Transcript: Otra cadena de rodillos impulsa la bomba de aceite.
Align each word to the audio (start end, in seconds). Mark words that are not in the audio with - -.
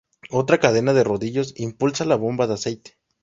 Otra 0.31 0.59
cadena 0.59 0.95
de 0.95 1.03
rodillos 1.03 1.53
impulsa 1.57 2.05
la 2.05 2.15
bomba 2.15 2.47
de 2.47 2.55
aceite. 2.55 2.97